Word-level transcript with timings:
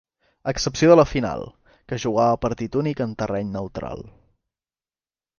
A 0.47 0.51
excepció 0.53 0.87
de 0.91 0.95
la 0.99 1.03
final, 1.09 1.43
que 1.91 1.97
es 1.99 2.05
jugava 2.05 2.31
a 2.37 2.39
partit 2.45 2.77
únic 2.81 3.03
en 3.05 3.13
terreny 3.19 3.51
neutral. 3.57 4.01